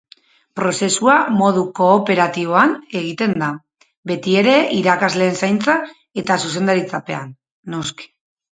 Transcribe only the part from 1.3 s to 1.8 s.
modu